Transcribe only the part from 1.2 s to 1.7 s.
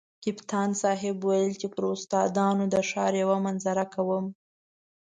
ویل چې